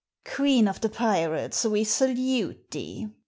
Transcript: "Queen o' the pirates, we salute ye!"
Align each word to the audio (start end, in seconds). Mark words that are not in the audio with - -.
"Queen 0.25 0.67
o' 0.67 0.73
the 0.73 0.89
pirates, 0.89 1.63
we 1.63 1.83
salute 1.83 2.65
ye!" 2.73 3.07